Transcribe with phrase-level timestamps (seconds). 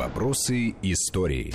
[0.00, 1.52] Вопросы истории.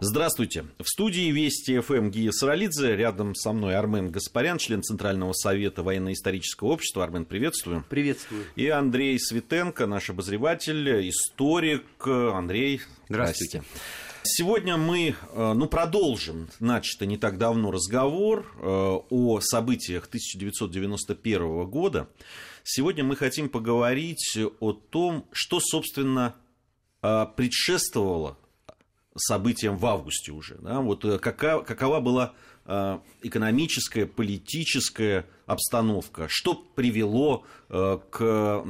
[0.00, 0.64] Здравствуйте.
[0.78, 2.96] В студии Вести ФМ Гия Саралидзе.
[2.96, 7.04] Рядом со мной Армен Гаспарян, член Центрального совета военно-исторического общества.
[7.04, 7.84] Армен, приветствую.
[7.90, 8.46] Приветствую.
[8.56, 11.84] И Андрей Светенко, наш обозреватель, историк.
[12.06, 12.80] Андрей,
[13.10, 13.64] здравствуйте.
[14.22, 22.08] Сегодня мы э, ну, продолжим начатый не так давно разговор э, о событиях 1991 года.
[22.64, 26.34] Сегодня мы хотим поговорить о том, что, собственно,
[27.36, 28.36] предшествовало
[29.16, 30.56] событиям в августе уже.
[30.56, 30.80] Да?
[30.80, 32.34] Вот какова, какова была
[33.22, 38.64] экономическая, политическая обстановка, что привело к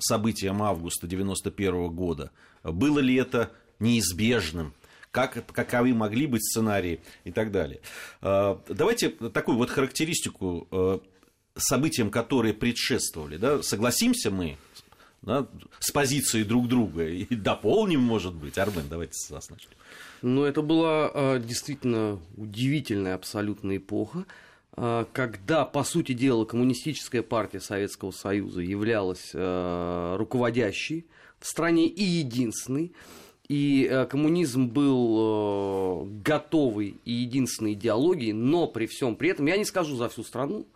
[0.00, 2.32] событиям августа 1991 года.
[2.64, 4.74] Было ли это неизбежным,
[5.12, 7.80] как, каковы могли быть сценарии и так далее.
[8.22, 11.00] А, давайте такую вот характеристику а,
[11.54, 13.36] событиям, которые предшествовали.
[13.36, 13.62] Да?
[13.62, 14.56] Согласимся мы
[15.22, 15.46] да,
[15.78, 18.58] с позицией друг друга и дополним, может быть.
[18.58, 19.70] Армен, давайте с вас начнем.
[20.20, 24.24] Ну, это была а, действительно удивительная абсолютно эпоха,
[24.74, 31.04] когда, по сути дела, коммунистическая партия Советского Союза являлась руководящей
[31.38, 32.92] в стране и единственной
[33.48, 39.94] и коммунизм был готовый и единственной идеологией, но при всем при этом, я не скажу
[39.96, 40.66] за всю страну,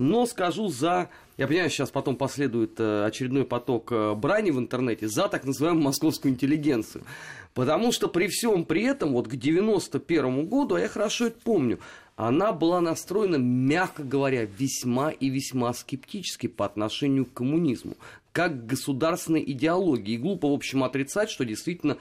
[0.00, 5.28] но скажу за, я понимаю, сейчас потом последует э, очередной поток брани в интернете, за
[5.28, 7.04] так называемую московскую интеллигенцию.
[7.52, 11.80] Потому что при всем при этом, вот к 91 году, а я хорошо это помню,
[12.16, 17.96] она была настроена, мягко говоря, весьма и весьма скептически по отношению к коммунизму
[18.32, 20.14] как государственной идеологии.
[20.14, 21.96] И глупо, в общем, отрицать, что действительно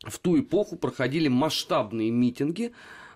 [0.00, 2.72] в ту эпоху проходили масштабные митинги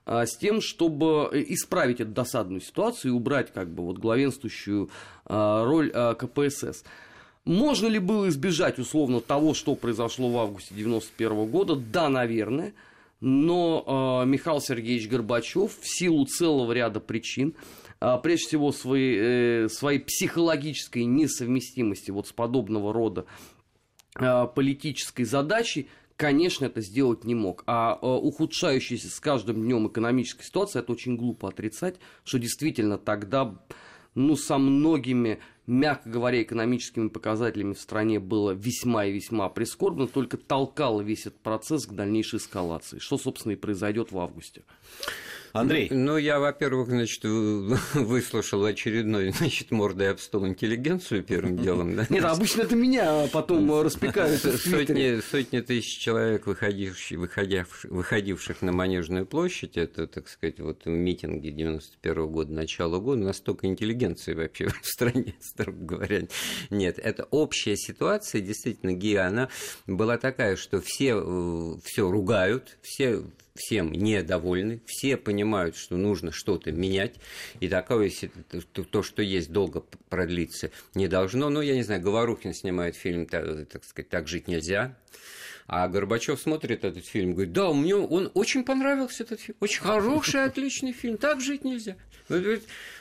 [0.07, 4.89] с тем, чтобы э, исправить эту досадную ситуацию и убрать как бы вот главенствующую
[5.25, 6.85] а, роль а, КПСС.
[7.45, 11.77] Можно ли было избежать условно того, что произошло в августе 1991 года?
[11.77, 12.75] Да, наверное.
[13.21, 17.55] Но э, Михаил Сергеевич Горбачев в силу целого ряда причин
[17.99, 23.25] а, прежде всего своей, э, своей психологической несовместимости вот с подобного рода
[24.17, 27.63] а, политической задачей, конечно, это сделать не мог.
[27.67, 33.63] А, а ухудшающаяся с каждым днем экономическая ситуация, это очень глупо отрицать, что действительно тогда
[34.15, 40.37] ну, со многими, мягко говоря, экономическими показателями в стране было весьма и весьма прискорбно, только
[40.37, 44.63] толкало весь этот процесс к дальнейшей эскалации, что, собственно, и произойдет в августе.
[45.53, 45.89] Андрей.
[45.91, 47.25] Ну, я, во-первых, значит,
[47.95, 52.07] выслушал очередной, значит, мордой об стол интеллигенцию первым делом, да?
[52.09, 59.27] Нет, обычно это меня потом распекают сотни, сотни тысяч человек, выходивших, выходивших, выходивших на Манежную
[59.27, 64.87] площадь, это, так сказать, вот митинги 91 -го года, начала года, настолько интеллигенции вообще в
[64.87, 66.23] стране, строго говоря,
[66.71, 66.99] нет.
[66.99, 69.49] Это общая ситуация, действительно, Гия, она
[69.87, 73.23] была такая, что все э, все ругают, все
[73.55, 77.15] всем недовольны, все понимают, что нужно что-то менять,
[77.61, 78.13] и такое,
[78.91, 81.49] то, что есть, долго продлиться не должно.
[81.49, 84.95] Ну, я не знаю, Говорухин снимает фильм, так, так сказать, «Так жить нельзя»,
[85.67, 90.45] а Горбачев смотрит этот фильм, говорит, да, мне он очень понравился этот фильм, очень хороший,
[90.45, 91.97] отличный фильм, так жить нельзя.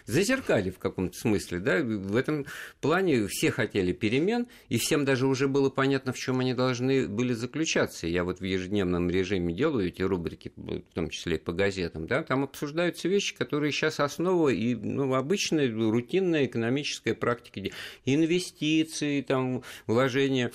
[0.06, 2.46] Зазеркали в каком-то смысле, да, в этом
[2.80, 7.34] плане все хотели перемен, и всем даже уже было понятно, в чем они должны были
[7.34, 8.08] заключаться.
[8.08, 12.44] Я вот в ежедневном режиме делаю эти рубрики, в том числе по газетам, да, там
[12.44, 17.74] обсуждаются вещи, которые сейчас основа и ну, обычной рутинной экономической практики,
[18.06, 20.52] инвестиции, там, вложения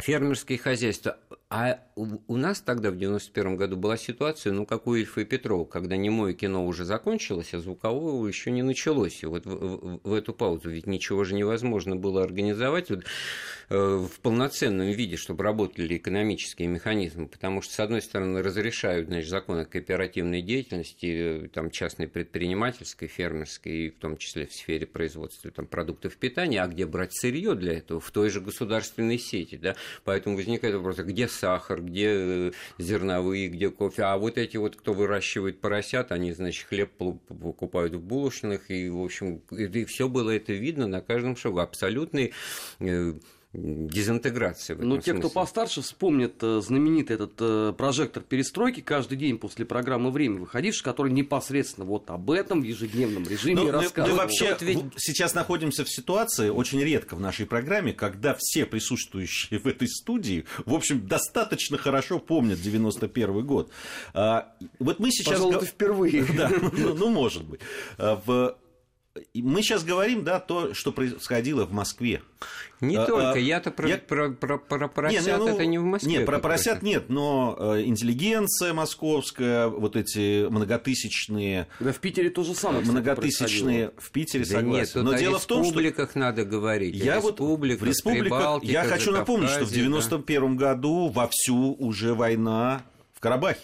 [0.00, 1.18] фермерские хозяйства.
[1.48, 5.64] А у нас тогда, в 91 году, была ситуация, ну, как у Ильфа и Петрова,
[5.64, 9.22] когда немое кино уже закончилось, а звукового еще не началось.
[9.22, 13.04] И вот в, в, в эту паузу ведь ничего же невозможно было организовать вот,
[13.70, 19.30] э, в полноценном виде, чтобы работали экономические механизмы, потому что, с одной стороны, разрешают, значит,
[19.30, 25.50] законы кооперативной деятельности, э, там, частной предпринимательской, фермерской, и в том числе в сфере производства
[25.52, 28.00] там, продуктов питания, а где брать сырье для этого?
[28.00, 29.76] В той же государственной сети, да?
[30.04, 34.02] Поэтому возникает вопрос, а где сахар, где э, зерновые, где кофе.
[34.02, 39.00] А вот эти вот, кто выращивает поросят, они, значит, хлеб покупают в булочных, и, в
[39.00, 41.60] общем, и все было это видно на каждом шагу.
[41.60, 42.32] Абсолютный
[43.56, 44.76] э, дезинтеграция.
[44.76, 45.20] Но те, смысле.
[45.20, 50.84] кто постарше, вспомнят э, знаменитый этот э, прожектор перестройки каждый день после программы «Время» выходивший,
[50.84, 54.16] который непосредственно вот об этом в ежедневном режиме ну, рассказывал.
[54.16, 54.78] Мы, мы вообще вот ведь...
[54.96, 60.44] сейчас находимся в ситуации, очень редко в нашей программе, когда все присутствующие в этой студии,
[60.64, 63.70] в общем, достаточно хорошо помнят 91 год.
[64.14, 65.34] А, вот мы сейчас...
[65.34, 66.26] Пожалуй, впервые.
[66.36, 67.60] Да, ну, ну, может быть.
[67.96, 68.56] А, в
[69.34, 72.22] мы сейчас говорим, да, то, что происходило в Москве.
[72.80, 73.96] Не а, только, я-то про, я...
[73.96, 76.10] про, про, про поросят не, ну, это не в Москве.
[76.12, 81.68] Нет, про поросят нет, но э, интеллигенция московская, вот эти многотысячные...
[81.80, 85.00] Да в Питере тоже самое, Многотысячные в Питере, да согласен.
[85.00, 85.72] Нет, но дело в том, что...
[85.72, 86.94] в республиках надо говорить.
[86.94, 90.66] Я вот в республиках, я хочу напомнить, что в 91 да.
[90.66, 92.82] году вовсю уже война
[93.14, 93.60] в Карабахе.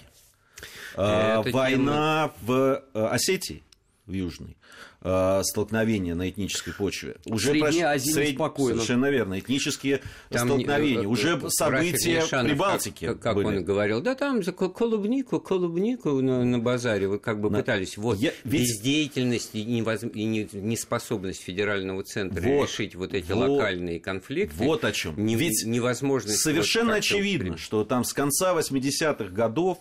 [0.94, 2.34] Это война тема...
[2.43, 3.62] в э, Осетии,
[4.06, 4.56] в Южной.
[5.04, 7.16] Э, столкновения на этнической почве.
[7.26, 8.34] Уже Средняя Азия сред...
[8.37, 8.76] спокойно.
[8.76, 9.40] Совершенно верно.
[9.40, 11.00] Этнические там столкновения.
[11.00, 13.46] Не, уже события Прибалтики Как, как были.
[13.46, 17.58] он говорил, да там за клубнику, клубнику на, на базаре вы как бы на...
[17.58, 17.96] пытались.
[17.96, 18.32] Вот Я...
[18.44, 18.60] Ведь...
[18.62, 20.04] бездеятельность и, невоз...
[20.04, 24.54] и неспособность федерального центра вот, решить вот эти вот, локальные конфликты.
[24.62, 25.14] Вот о чем.
[25.16, 25.34] Не...
[25.34, 29.78] Ведь невозможность совершенно очевидно, что там с конца 80-х годов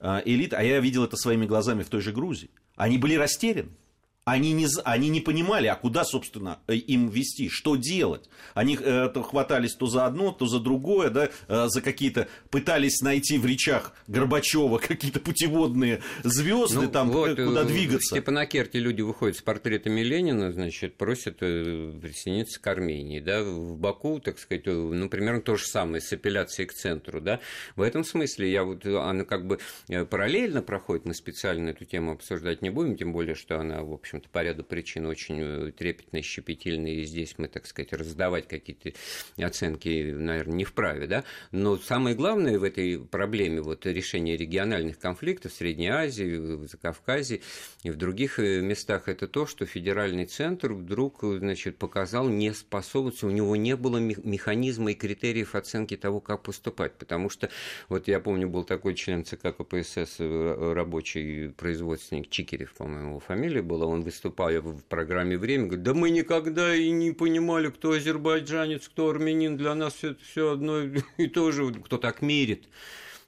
[0.00, 3.68] э, элита, а я видел это своими глазами в той же Грузии, они были растеряны
[4.26, 8.28] они не, они не понимали, а куда, собственно, э, им вести, что делать.
[8.54, 13.38] Они э, хватались то за одно, то за другое, да, э, за какие-то, пытались найти
[13.38, 18.16] в речах Горбачева какие-то путеводные звезды, ну, там, вот, куда э, двигаться.
[18.16, 23.76] В Степанакерте люди выходят с портретами Ленина, значит, просят э, присоединиться к Армении, да, в
[23.76, 27.38] Баку, так сказать, ну, примерно то же самое, с апелляцией к центру, да.
[27.76, 29.60] В этом смысле я вот, она как бы
[30.10, 34.15] параллельно проходит, мы специально эту тему обсуждать не будем, тем более, что она, в общем
[34.16, 38.92] общем-то, по ряду причин очень э, трепетные, щепетильные, и здесь мы, так сказать, раздавать какие-то
[39.38, 45.52] оценки, наверное, не вправе, да, но самое главное в этой проблеме вот решения региональных конфликтов
[45.52, 47.40] в Средней Азии, в Закавказье
[47.82, 53.30] и в других э, местах, это то, что федеральный центр вдруг, значит, показал неспособность, у
[53.30, 57.50] него не было механизма и критериев оценки того, как поступать, потому что,
[57.88, 63.62] вот я помню, был такой член ЦК КПСС, э, рабочий производственник Чикерев, по-моему, его фамилия
[63.62, 68.86] была, он выступая в программе «Время», говорит, да мы никогда и не понимали, кто азербайджанец,
[68.88, 70.80] кто армянин, для нас все, все одно
[71.16, 72.68] и то же, кто так мерит,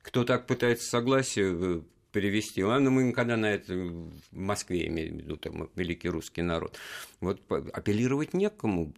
[0.03, 1.81] кто так пытается согласие э,
[2.13, 2.63] перевести.
[2.63, 6.79] Ладно, мы никогда на это в Москве, имею в виду, там, великий русский народ.
[7.21, 7.41] Вот
[7.73, 8.93] апеллировать некому.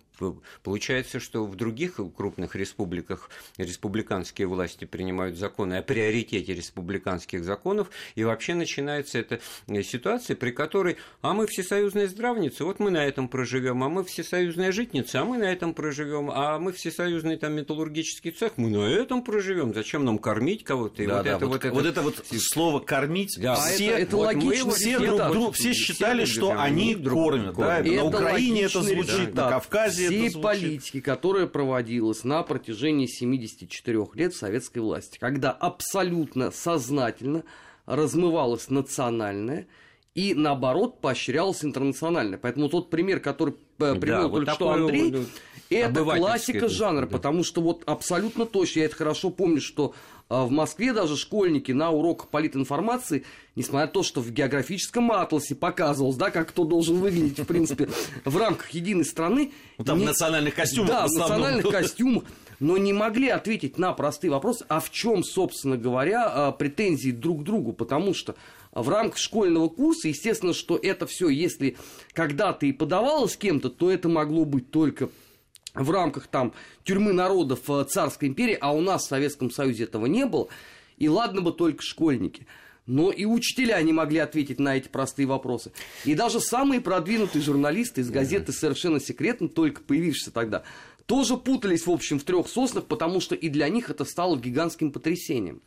[0.63, 8.25] Получается, что в других крупных республиках республиканские власти принимают законы о приоритете республиканских законов, и
[8.25, 9.41] вообще начинается эта
[9.83, 14.73] ситуация, при которой, а мы всесоюзные здравницы, вот мы на этом проживем, а мы всесоюзная
[14.73, 19.23] житница, а мы на этом проживем, а мы всесоюзный там металлургический цех, мы на этом
[19.23, 19.73] проживем.
[19.73, 21.07] Зачем нам кормить кого-то?
[21.07, 23.55] Да, вот, да, это, вот, вот, это, вот это вот слово кормить, да.
[23.55, 27.57] все, а это, это вот логично, все, друг, друг, все считали, что они кормят.
[27.57, 30.43] Да, на Украине это звучит, на Кавказе всей это звучит.
[30.43, 37.45] политики, которая проводилась на протяжении 74 лет советской власти, когда абсолютно сознательно
[37.87, 39.67] размывалась национальная
[40.15, 42.39] и наоборот поощрялась интернациональная.
[42.39, 45.27] Поэтому тот пример, который э, привел да, только вот что Андрей, вот,
[45.71, 47.13] это классика жанра, да.
[47.13, 49.95] потому что вот абсолютно точно, я это хорошо помню, что
[50.31, 53.25] в Москве даже школьники на уроках политинформации,
[53.57, 57.89] несмотря на то, что в географическом атласе показывалось, да, как кто должен выглядеть, в принципе,
[58.25, 59.53] в рамках единой страны.
[59.77, 60.05] Ну, там не...
[60.05, 60.89] в национальных костюмах.
[60.89, 62.25] Да, в национальных костюмах.
[62.61, 67.41] Но не могли ответить на простые вопросы, а в чем, собственно говоря, а, претензии друг
[67.41, 68.37] к другу, потому что
[68.71, 71.77] в рамках школьного курса, естественно, что это все, если
[72.13, 75.09] когда-то и подавалось кем-то, то это могло быть только
[75.75, 76.53] в рамках там
[76.85, 80.49] тюрьмы народов э, царской империи, а у нас в Советском Союзе этого не было,
[80.97, 82.47] и ладно бы только школьники.
[82.87, 85.71] Но и учителя не могли ответить на эти простые вопросы.
[86.05, 90.65] И даже самые продвинутые журналисты из газеты «Совершенно секретно», только появившиеся тогда,
[91.11, 94.93] тоже путались, в общем, в трех соснах, потому что и для них это стало гигантским
[94.93, 95.61] потрясением.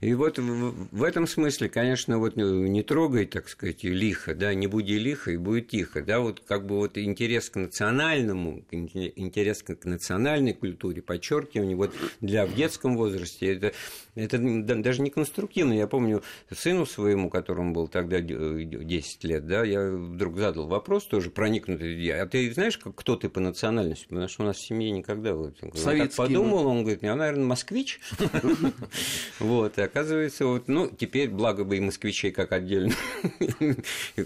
[0.00, 4.66] И вот в, в этом смысле, конечно, вот не трогай, так сказать, лихо, да, не
[4.66, 9.84] буди лихо и будет тихо, да, вот как бы вот интерес к национальному, интерес к
[9.84, 13.72] национальной культуре, подчеркивание, вот для в детском возрасте, это,
[14.16, 15.72] это даже не конструктивно.
[15.72, 21.30] Я помню сыну своему, которому был тогда 10 лет, да, я вдруг задал вопрос тоже
[21.30, 24.06] проникнутый, а ты знаешь, кто ты по национальности?
[24.08, 25.34] Потому что у нас в семье никогда.
[25.34, 28.00] Вот, так подумал, он говорит, я, наверное, москвич.
[29.38, 32.94] Вот, и оказывается, вот, ну, теперь, благо бы и москвичей как отдельно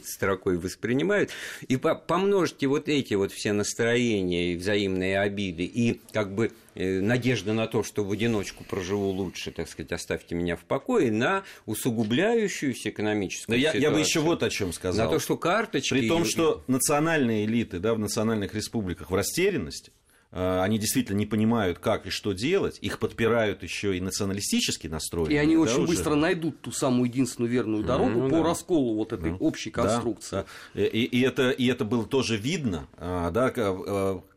[0.04, 1.30] строкой воспринимают.
[1.68, 7.52] И помножьте вот эти вот все настроения и взаимные обиды, и как бы э, надежда
[7.52, 12.90] на то, что в одиночку проживу лучше, так сказать, оставьте меня в покое, на усугубляющуюся
[12.90, 15.06] экономическую я, я бы еще вот о чем сказал.
[15.06, 15.94] На то, что карточки...
[15.94, 19.92] При том, что национальные элиты да, в национальных республиках в растерянности,
[20.34, 25.32] они действительно не понимают, как и что делать, их подпирают еще и националистически настроены.
[25.32, 25.86] И они да, очень уже?
[25.86, 28.42] быстро найдут ту самую единственную верную дорогу ну, по да.
[28.42, 29.36] расколу вот этой да.
[29.38, 30.44] общей конструкции.
[30.74, 30.82] Да.
[30.82, 33.50] И, и, это, и это было тоже видно, а, да,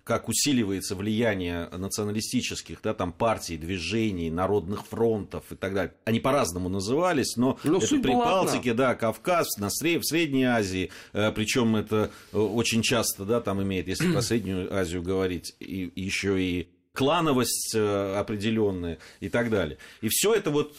[0.08, 5.94] как усиливается влияние националистических да, там, партий, движений, народных фронтов и так далее.
[6.06, 10.04] Они по-разному назывались, но, но это Прибалтике, да, Кавказ, на Сред...
[10.04, 14.74] в Средней Азии, э, причем это э, очень часто да, там имеет, если про Среднюю
[14.74, 19.78] Азию говорить, и, еще и клановость э, определенная и так далее.
[20.00, 20.78] И все это вот,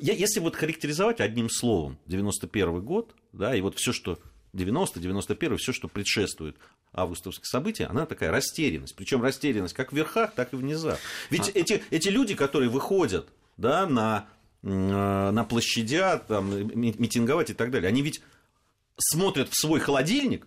[0.00, 4.20] если вот характеризовать одним словом 91 год, да, и вот все, что
[4.52, 6.56] 90, 91, все, что предшествует
[6.94, 8.94] августовские события, она такая растерянность.
[8.94, 10.98] Причем растерянность как в верхах, так и в низах.
[11.30, 11.58] Ведь а...
[11.58, 14.26] эти, эти люди, которые выходят да, на,
[14.62, 18.22] на площадя, там, митинговать и так далее, они ведь
[18.96, 20.46] смотрят в свой холодильник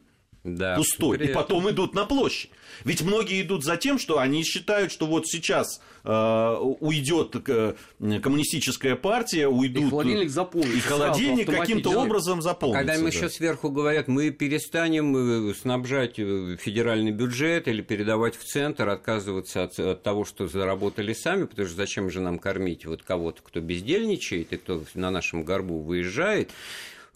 [0.56, 2.50] да, пустой, и потом идут на площадь.
[2.84, 7.74] Ведь многие идут за тем, что они считают, что вот сейчас э, уйдет э,
[8.22, 9.84] коммунистическая партия, уйдут...
[9.84, 10.78] И холодильник заполнится.
[10.78, 12.80] И холодильник каким-то образом заполнится.
[12.80, 13.08] Когда им да.
[13.08, 19.64] еще сверху говорят, мы перестанем э, снабжать э, федеральный бюджет или передавать в центр, отказываться
[19.64, 23.60] от, от того, что заработали сами, потому что зачем же нам кормить вот кого-то, кто
[23.60, 26.52] бездельничает и кто на нашем горбу выезжает,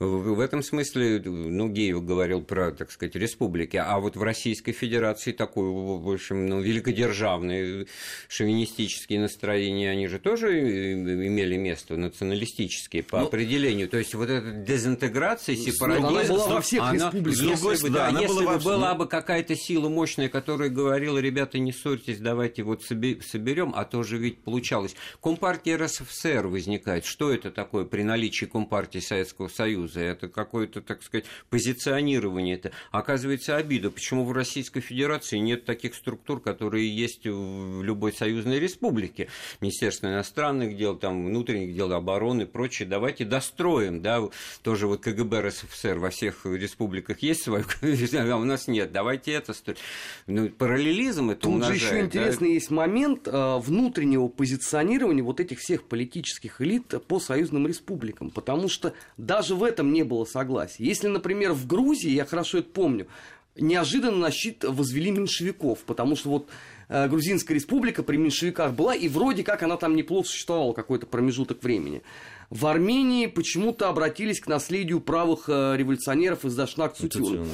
[0.01, 5.31] в этом смысле, ну, Геев говорил про, так сказать, республики, а вот в Российской Федерации
[5.31, 7.85] такой, в общем, ну, великодержавные
[8.27, 13.87] шовинистические настроения, они же тоже имели место, националистические по ну, определению.
[13.89, 16.07] То есть вот эта дезинтеграция, сепаратизм...
[16.07, 17.41] Она была во всех она, республиках.
[17.43, 21.59] Если, бы, да, да, если была, бы была бы какая-то сила мощная, которая говорила, ребята,
[21.59, 24.95] не ссорьтесь, давайте вот соберем, а то же ведь получалось.
[25.21, 27.05] Компартия РСФСР возникает.
[27.05, 29.90] Что это такое при наличии Компартии Советского Союза?
[29.91, 32.55] Союза, это какое-то, так сказать, позиционирование.
[32.55, 33.91] Это, оказывается, обида.
[33.91, 39.27] Почему в Российской Федерации нет таких структур, которые есть в любой союзной республике?
[39.59, 42.87] Министерство иностранных дел, там, внутренних дел, обороны и прочее.
[42.87, 44.21] Давайте достроим, да,
[44.63, 48.91] тоже вот КГБ РСФСР во всех республиках есть свой, а у нас нет.
[48.91, 49.79] Давайте это строить.
[50.27, 52.53] Ну, параллелизм это Тут умножает, же еще интересный да?
[52.53, 58.93] есть момент э, внутреннего позиционирования вот этих всех политических элит по союзным республикам, потому что
[59.17, 60.83] даже в этом не было согласия.
[60.83, 63.07] Если, например, в Грузии, я хорошо это помню,
[63.55, 66.49] неожиданно на щит возвели меньшевиков, потому что вот
[66.89, 71.63] э, Грузинская республика при меньшевиках была, и вроде как она там неплохо существовала какой-то промежуток
[71.63, 72.01] времени.
[72.49, 77.47] В Армении почему-то обратились к наследию правых э, революционеров из Дашнак Цутюн.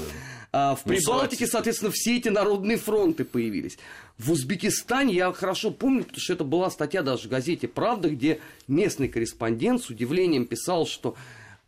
[0.52, 3.78] А в Прибалтике, соответственно, все эти народные фронты появились.
[4.18, 8.40] В Узбекистане я хорошо помню, потому что это была статья даже в газете «Правда», где
[8.68, 11.16] местный корреспондент с удивлением писал, что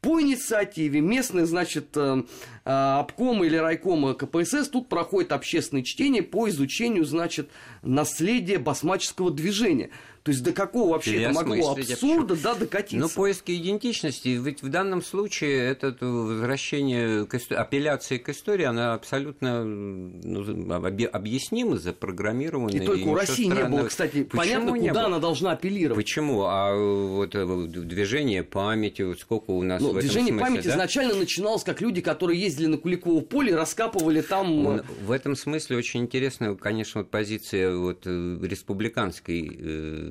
[0.01, 2.23] по инициативе местных, значит, э,
[2.65, 7.49] э, обкома или райкома КПСС тут проходит общественное чтение по изучению, значит,
[7.81, 9.89] наследия басмаческого движения.
[10.23, 12.97] То есть до какого вообще это могло абсурда да, докатиться?
[12.97, 18.93] Ну, поиски идентичности, ведь в данном случае это возвращение к истории, апелляция к истории, она
[18.93, 20.73] абсолютно ну,
[21.11, 22.71] объяснима, запрограммирована.
[22.71, 23.69] И только и у России странного.
[23.69, 25.05] не было, кстати, Почему понятно, куда было?
[25.05, 26.03] она должна апеллировать.
[26.03, 26.43] Почему?
[26.43, 30.65] А вот э, движение памяти, вот сколько у нас ну, в этом Движение смысле, памяти
[30.65, 30.71] да?
[30.71, 34.65] изначально начиналось как люди, которые ездили на Куликово поле, раскапывали там...
[34.65, 40.08] Он, в этом смысле очень интересная, конечно, вот позиция вот э, республиканской э,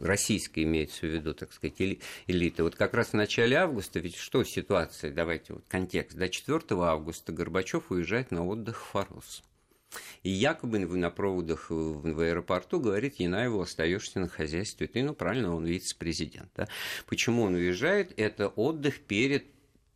[0.00, 1.80] российской имеется в виду, так сказать,
[2.26, 2.62] элиты.
[2.62, 7.32] Вот как раз в начале августа, ведь что ситуация, давайте вот контекст, до 4 августа
[7.32, 9.42] Горбачев уезжает на отдых в Форос.
[10.22, 14.86] И якобы на проводах в аэропорту говорит Янаеву, остаешься на хозяйстве.
[14.86, 16.50] Ты, ну, правильно, он вице-президент.
[16.56, 16.68] Да?
[17.06, 18.14] Почему он уезжает?
[18.16, 19.44] Это отдых перед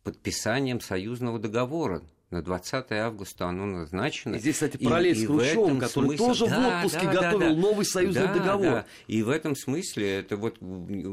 [0.03, 4.35] подписанием союзного договора на 20 августа оно назначено.
[4.35, 6.17] И здесь, кстати, параллель и, с Хрущевым, который смысле...
[6.17, 8.71] тоже да, в отпуске да, готовил да, новый союзный да, договор.
[8.71, 8.85] Да.
[9.07, 10.57] И в этом смысле это вот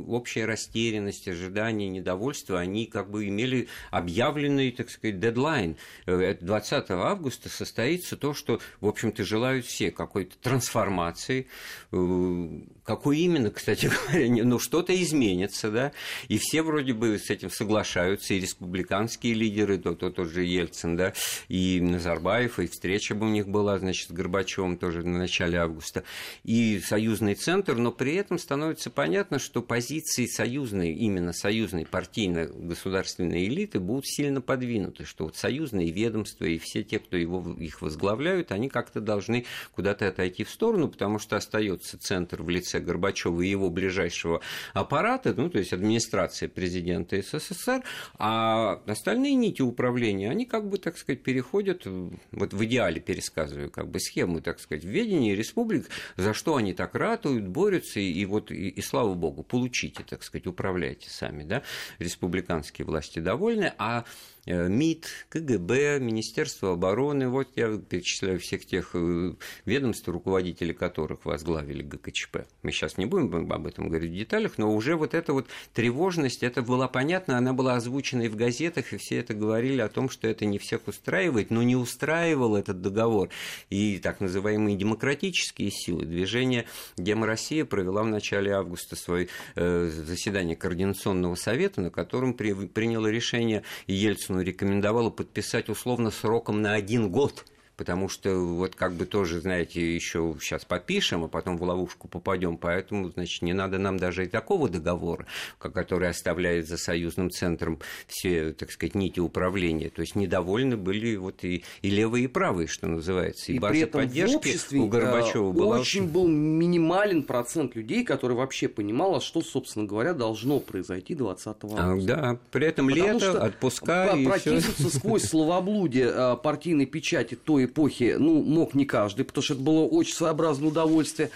[0.08, 5.76] общая растерянность, ожидание, недовольство, они как бы имели объявленный, так сказать, дедлайн.
[6.06, 11.46] 20 э, августа состоится то, что, в общем-то, желают все какой-то трансформации,
[11.92, 12.48] э,
[12.84, 15.92] какой именно, кстати говоря, ну что-то изменится, да,
[16.26, 20.96] и все вроде бы с этим соглашаются, и республиканские лидеры, то, то тот же Ельцин,
[20.96, 21.12] да, да,
[21.48, 26.04] и Назарбаев, и встреча бы у них была, значит, с Горбачевым тоже на начале августа,
[26.44, 33.80] и союзный центр, но при этом становится понятно, что позиции союзной, именно союзной партийно-государственной элиты
[33.80, 38.68] будут сильно подвинуты, что вот союзные ведомства и все те, кто его, их возглавляют, они
[38.68, 43.70] как-то должны куда-то отойти в сторону, потому что остается центр в лице Горбачева и его
[43.70, 44.40] ближайшего
[44.72, 47.82] аппарата, ну, то есть администрация президента СССР,
[48.18, 53.68] а остальные нити управления, они как бы, так так сказать, переходят, вот в идеале пересказываю
[53.68, 58.12] как бы схему, так сказать, в ведении республик, за что они так ратуют, борются, и,
[58.12, 61.64] и вот, и, и слава богу, получите, так сказать, управляйте сами, да,
[61.98, 67.28] республиканские власти довольны, а Э, МИД, КГБ, Министерство обороны.
[67.28, 69.34] Вот я перечисляю всех тех э,
[69.64, 72.46] ведомств, руководители которых возглавили ГКЧП.
[72.62, 76.42] Мы сейчас не будем об этом говорить в деталях, но уже вот эта вот тревожность,
[76.42, 80.10] это была понятна, она была озвучена и в газетах, и все это говорили о том,
[80.10, 83.30] что это не всех устраивает, но не устраивал этот договор.
[83.70, 90.56] И так называемые демократические силы, движение Дема Россия провела в начале августа свое э, заседание
[90.56, 97.10] Координационного совета, на котором при, приняло решение Ельцину Ельцину рекомендовала подписать условно сроком на один
[97.10, 97.44] год–
[97.76, 102.56] потому что вот как бы тоже, знаете, еще сейчас попишем, а потом в ловушку попадем,
[102.56, 105.26] поэтому, значит, не надо нам даже и такого договора,
[105.58, 109.90] который оставляет за союзным центром все, так сказать, нити управления.
[109.90, 113.52] То есть недовольны были вот и, и левые, и правые, что называется.
[113.52, 117.74] И, и при этом поддержки в обществе у Горбачева э, была очень был минимален процент
[117.74, 121.74] людей, которые вообще понимало, что, собственно говоря, должно произойти 20 августа.
[121.78, 127.63] А, да, при этом Потому лето, отпуска и протиснуться сквозь словоблудие э, партийной печати той
[127.64, 131.30] эпохи, ну, мог не каждый, потому что это было очень своеобразное удовольствие.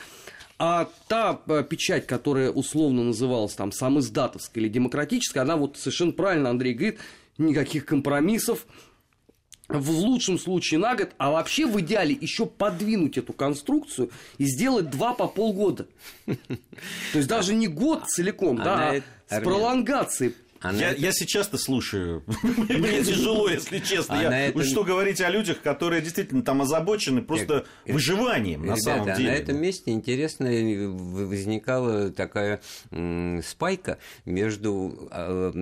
[0.59, 6.51] А та э, печать, которая условно называлась там самоиздатовской или демократической, она вот совершенно правильно,
[6.51, 6.99] Андрей говорит,
[7.39, 8.67] никаких компромиссов,
[9.69, 14.91] в лучшем случае на год, а вообще в идеале еще подвинуть эту конструкцию и сделать
[14.91, 15.87] два по полгода.
[16.27, 16.35] То
[17.15, 20.79] есть даже не год целиком, да, а с пролонгацией она...
[20.79, 22.25] Я, я сейчас-то слушаю.
[22.43, 24.19] Мне тяжело, если честно.
[24.19, 24.47] А я...
[24.49, 24.61] этом...
[24.61, 27.95] Вы что говорите о людях, которые действительно там озабочены просто я...
[27.95, 29.31] выживанием на самом деле.
[29.31, 32.61] на этом месте интересно э, возникала такая
[33.45, 35.53] спайка между а,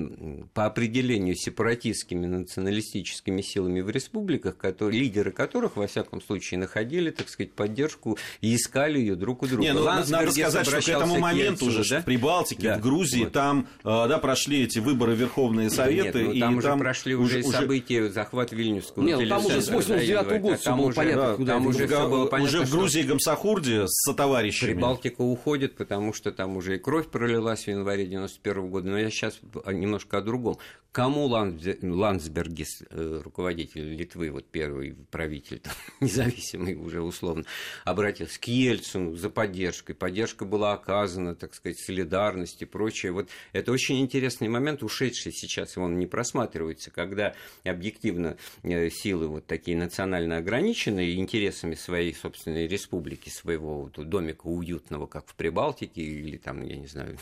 [0.55, 7.29] по определению сепаратистскими националистическими силами в республиках, которые, лидеры которых, во всяком случае, находили, так
[7.29, 9.62] сказать, поддержку и искали ее друг у друга.
[9.62, 12.00] Не, ну, надо сказать, что к этому моменту уже да?
[12.00, 12.79] в Прибалтике, да?
[12.79, 13.33] в Грузии, вот.
[13.33, 16.23] там э, да, прошли эти выборы Верховные Советы.
[16.23, 19.61] Нет, ну, там и уже там прошли уже, уже события, захват Вильнюсского Нет, там уже
[19.61, 23.02] с 89 года все было понятно, куда там уже, все было понятно, уже в Грузии
[23.02, 24.73] Гамсахурде с товарищами.
[24.73, 28.88] Прибалтика уходит, потому что там уже и кровь пролилась в январе 91 года.
[28.88, 30.59] Но я сейчас немножко о другом.
[30.96, 37.44] Кому Ландсбергис, э, руководитель Литвы, вот первый правитель, там, независимый уже условно,
[37.85, 39.92] обратился к Ельцину за поддержкой.
[39.92, 43.12] Поддержка была оказана, так сказать, солидарность и прочее.
[43.12, 47.35] Вот это очень интересный момент, ушедший сейчас, он не просматривается, когда
[47.65, 55.07] объективно э, силы вот такие национально ограниченные интересами своей собственной республики, своего вот домика уютного,
[55.07, 57.19] как в Прибалтике или там, я не знаю,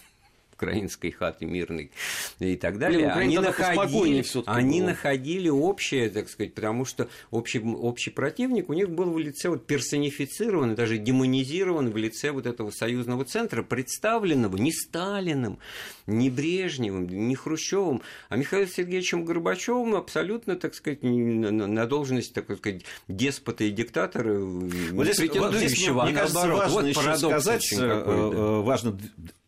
[0.54, 1.90] украинской хаты мирной
[2.38, 8.10] и так далее, Блин, они, находили, они находили общее, так сказать, потому что общий, общий
[8.10, 13.24] противник у них был в лице вот персонифицирован, даже демонизирован в лице вот этого союзного
[13.24, 15.58] центра, представленного не Сталиным,
[16.06, 22.84] не Брежневым, не Хрущевым, а Михаилом Сергеевичем Горбачевым абсолютно, так сказать, на должность, так сказать,
[23.08, 26.94] деспота и диктатора вот здесь, вот здесь, мне, мне кажется, наоборот.
[26.94, 27.94] важно вот сказать, какой, да.
[27.94, 28.98] Э, э, важно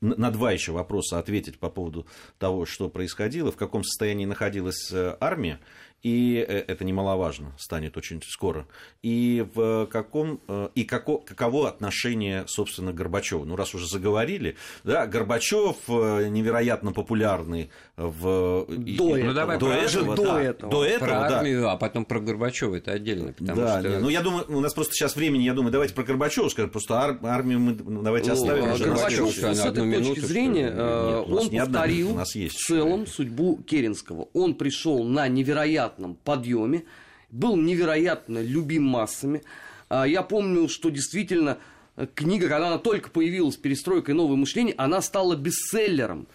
[0.01, 2.06] на два еще вопроса ответить по поводу
[2.38, 5.61] того, что происходило, в каком состоянии находилась э, армия
[6.02, 8.66] и э, это немаловажно, станет очень скоро.
[9.02, 13.44] И в каком э, и како, каково отношение, собственно, Горбачева.
[13.44, 20.16] Ну, раз уже заговорили, да, Горбачев э, невероятно популярный в до, ну, давай до этого,
[20.16, 21.38] до да, этого, до этого, про да.
[21.38, 23.88] армию, а потом про Горбачева это отдельно, потому да, что.
[23.88, 26.70] Не, ну я думаю, у нас просто сейчас времени, я думаю, давайте про Горбачева скажем,
[26.70, 28.64] просто ар- армию мы ну, давайте ну, оставим.
[28.64, 34.28] А Горбачев с этой минуту, точки зрения, нет, он повторил есть в целом судьбу Керенского.
[34.32, 36.85] Он пришел на невероятно невероятном подъеме,
[37.30, 39.42] был невероятно любим массами.
[39.88, 41.59] А, я помню, что действительно
[41.96, 46.26] э, книга, когда она только появилась, «Перестройка и новое мышление», она стала бестселлером.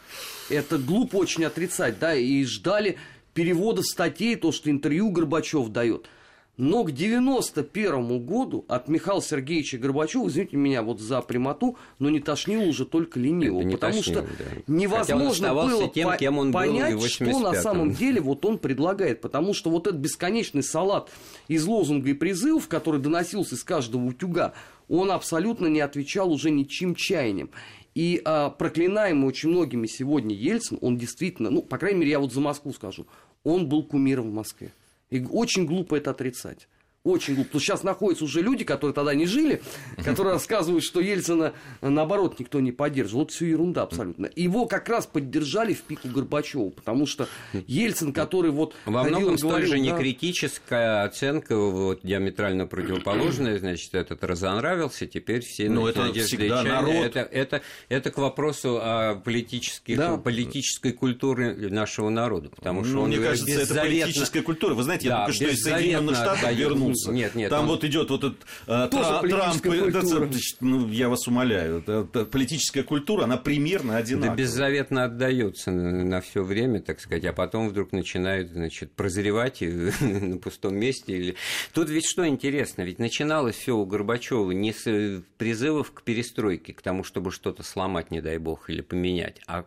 [0.50, 2.98] Это глупо очень отрицать, да, и ждали
[3.34, 6.08] перевода статей, то, что интервью Горбачев дает–
[6.62, 12.20] но к 91 году от Михаила Сергеевича Горбачева, извините меня вот за прямоту, но не
[12.20, 13.64] тошнило уже только ленивого.
[13.64, 14.28] Потому тошнил, что да.
[14.68, 19.22] невозможно было тем, кем он понять, был что на самом деле вот он предлагает.
[19.22, 21.10] Потому что вот этот бесконечный салат
[21.48, 24.54] из лозунга и призывов, который доносился из каждого утюга,
[24.88, 27.50] он абсолютно не отвечал уже ничем чаянием.
[27.96, 32.32] И а, проклинаемый очень многими сегодня Ельцин, он действительно, ну, по крайней мере, я вот
[32.32, 33.08] за Москву скажу,
[33.44, 34.74] он был кумиром в Москве.
[35.12, 36.68] И очень глупо это отрицать.
[37.04, 37.60] Очень глупо.
[37.60, 39.64] Сейчас находятся уже люди, которые тогда не жили,
[40.04, 43.22] которые рассказывают, что Ельцина, наоборот, никто не поддерживал.
[43.22, 44.30] Вот все ерунда абсолютно.
[44.36, 47.28] Его как раз поддержали в пику Горбачева, потому что
[47.66, 48.76] Ельцин, который вот...
[48.86, 55.70] Во многом столь же не критическая оценка, вот диаметрально противоположная, значит, этот разонравился, теперь все
[55.70, 56.94] ну, это всегда народ.
[56.94, 60.18] Это, это, это к вопросу о политических, да.
[60.18, 63.74] политической культуре нашего народа, потому что ну, он мне кажется, беззаветно...
[63.74, 64.76] это политическая культура.
[64.76, 67.12] Вы знаете, я да, только что из Соединенных Штатов вернулся вернуться.
[67.12, 67.50] Нет, нет.
[67.50, 67.68] Там он...
[67.68, 69.66] вот идет вот этот э, Трамп.
[69.66, 74.30] Это, ну, я вас умоляю, это, это политическая культура, она примерно одинаковая.
[74.32, 79.62] Да беззаветно отдается на, на все время, так сказать, а потом вдруг начинает, значит, прозревать
[80.02, 81.16] на пустом месте.
[81.16, 81.36] Или...
[81.74, 86.82] Тут ведь что интересно, ведь начиналось все у Горбачева не с призывов к перестройке, к
[86.82, 89.66] тому, чтобы что-то сломать, не дай бог, или поменять, а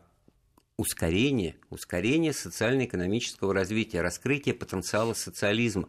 [0.77, 5.89] ускорение, ускорение социально-экономического развития, раскрытие потенциала социализма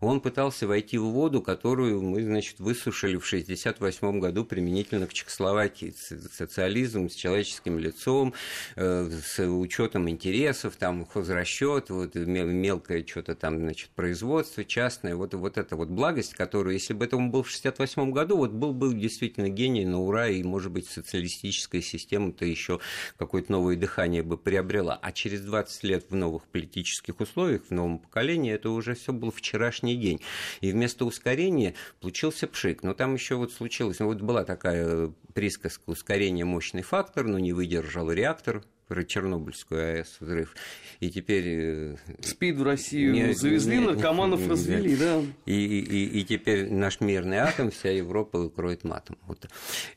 [0.00, 5.94] он пытался войти в воду, которую мы, значит, высушили в 1968 году применительно к Чехословакии.
[6.32, 8.34] Социализм с человеческим лицом,
[8.76, 15.58] э, с учетом интересов, там, хозрасчет, вот, мелкое что-то там, значит, производство частное, вот, вот
[15.58, 18.94] эта вот благость, которую, если бы это он был в 1968 году, вот был бы
[18.94, 22.80] действительно гений на ура, и, может быть, социалистическая система-то еще
[23.16, 24.98] какое-то новое дыхание бы приобрела.
[25.00, 29.32] А через 20 лет в новых политических условиях, в новом поколении, это уже все было
[29.32, 30.20] вчерашний сегодняшний день.
[30.60, 32.82] И вместо ускорения получился пшик.
[32.82, 37.52] Но там еще вот случилось, ну вот была такая присказка ускорение мощный фактор, но не
[37.52, 40.54] выдержал реактор, про Чернобыльскую АЭС взрыв.
[41.00, 41.44] И теперь...
[41.46, 45.22] Э, Спид в Россию не, завезли, не, наркоманов не, развели, да.
[45.44, 49.18] И, и, и теперь наш мирный атом вся Европа укроет матом.
[49.26, 49.46] Вот.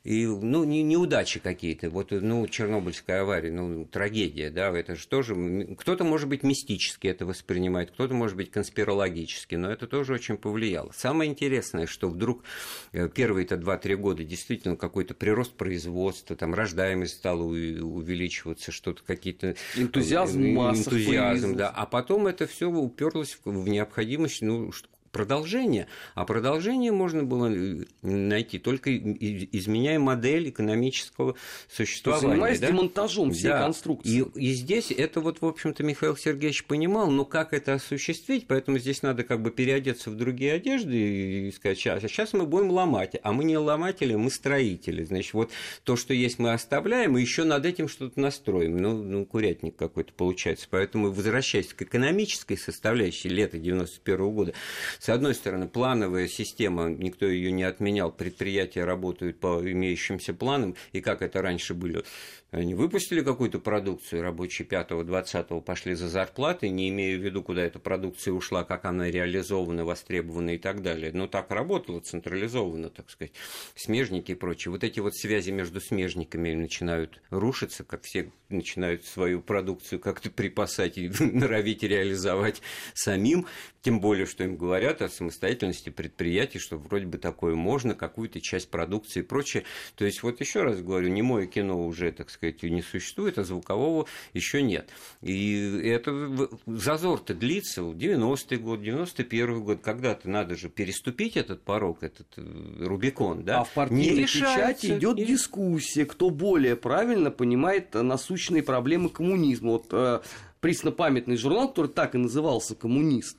[0.03, 1.89] И, ну, не, неудачи какие-то.
[1.89, 5.35] Вот, ну, Чернобыльская авария, ну, трагедия, да, это же тоже...
[5.77, 10.91] Кто-то, может быть, мистически это воспринимает, кто-то, может быть, конспирологически, но это тоже очень повлияло.
[10.93, 12.43] Самое интересное, что вдруг
[12.91, 19.55] э, первые-то 2-3 года действительно какой-то прирост производства, там, рождаемость стала увеличиваться, что-то какие-то...
[19.75, 21.69] Энтузиазм, э, энтузиазм, да.
[21.69, 24.71] А потом это все уперлось в необходимость, ну,
[25.11, 25.87] продолжение.
[26.15, 31.35] А продолжение можно было э, найти только изменяя модель экономического
[31.69, 32.29] существования.
[32.29, 32.67] Занимаясь да?
[32.67, 33.63] демонтажом всей да.
[33.63, 34.25] конструкции.
[34.35, 38.77] И, и здесь это вот, в общем-то, Михаил Сергеевич понимал, но как это осуществить, поэтому
[38.77, 43.15] здесь надо как бы переодеться в другие одежды и сказать, сейчас, сейчас мы будем ломать,
[43.21, 45.03] а мы не ломатели, мы строители.
[45.03, 45.51] Значит, вот
[45.83, 48.77] то, что есть, мы оставляем, и еще над этим что-то настроим.
[48.77, 50.67] Ну, ну курятник какой-то получается.
[50.69, 54.53] Поэтому, возвращаясь к экономической составляющей лета 91 -го года,
[55.01, 61.01] с одной стороны, плановая система, никто ее не отменял, предприятия работают по имеющимся планам, и
[61.01, 62.03] как это раньше было
[62.51, 67.79] они выпустили какую-то продукцию, рабочие 5-20 пошли за зарплаты, не имея в виду, куда эта
[67.79, 71.13] продукция ушла, как она реализована, востребована и так далее.
[71.13, 73.31] Но так работало централизованно, так сказать,
[73.75, 74.73] смежники и прочее.
[74.73, 80.97] Вот эти вот связи между смежниками начинают рушиться, как все начинают свою продукцию как-то припасать
[80.97, 82.61] и норовить реализовать
[82.93, 83.47] самим,
[83.81, 88.69] тем более, что им говорят о самостоятельности предприятий, что вроде бы такое можно, какую-то часть
[88.69, 89.63] продукции и прочее.
[89.95, 93.43] То есть, вот еще раз говорю, не мое кино уже, так сказать, не существует, а
[93.43, 94.89] звукового еще нет.
[95.21, 102.27] И это зазор-то длится, 90-й год, 91-й год, когда-то надо же переступить этот порог, этот
[102.37, 103.61] э, Рубикон, да?
[103.61, 105.25] А в партийной печати идет и...
[105.25, 109.71] дискуссия, кто более правильно понимает насущные проблемы коммунизма.
[109.71, 110.21] Вот э,
[110.59, 113.37] преснопамятный журнал, который так и назывался «Коммунист»,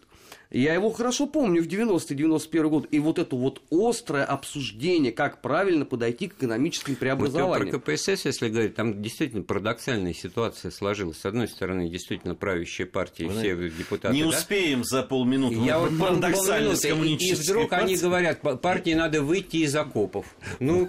[0.61, 2.87] я его хорошо помню в 90-91 год.
[2.91, 7.71] И вот это вот острое обсуждение, как правильно подойти к экономическим преобразованиям.
[7.71, 11.19] Вот про КПСС, если говорить, там действительно парадоксальная ситуация сложилась.
[11.19, 14.15] С одной стороны, действительно правящая партия, Вы все депутаты.
[14.15, 14.29] Не да?
[14.29, 15.57] успеем за полминуты.
[15.57, 17.85] Я вот парадоксальность коммунистической И вдруг партии.
[17.85, 20.27] они говорят, партии надо выйти из окопов.
[20.61, 20.89] Ну,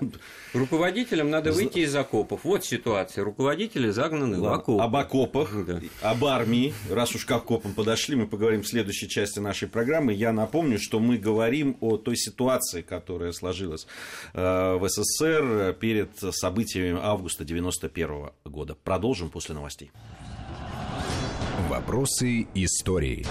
[0.53, 2.41] руководителям надо выйти из окопов.
[2.43, 3.23] Вот ситуация.
[3.23, 4.83] Руководители загнаны в окопы.
[4.83, 5.79] Об окопах, да.
[6.01, 6.73] об армии.
[6.89, 10.13] Раз уж к окопам подошли, мы поговорим в следующей части нашей нашей программы.
[10.13, 13.85] Я напомню, что мы говорим о той ситуации, которая сложилась
[14.33, 18.75] э, в СССР перед событиями августа 1991 года.
[18.83, 19.91] Продолжим после новостей.
[21.69, 23.27] Вопросы истории.